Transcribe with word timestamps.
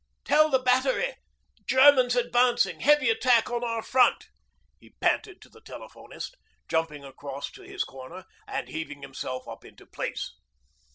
'Tell 0.25 0.49
the 0.49 0.57
Battery, 0.57 1.13
Germans 1.67 2.15
advancing 2.15 2.79
heavy 2.79 3.11
attack 3.11 3.51
on 3.51 3.63
our 3.63 3.83
front!' 3.83 4.29
he 4.79 4.95
panted 4.99 5.39
to 5.43 5.47
the 5.49 5.61
telephonist, 5.61 6.35
jumped 6.67 6.91
across 6.93 7.51
to 7.51 7.61
his 7.61 7.83
corner, 7.83 8.25
and 8.47 8.67
heaved 8.67 8.89
himself 9.03 9.47
up 9.47 9.63
into 9.63 9.85
place. 9.85 10.31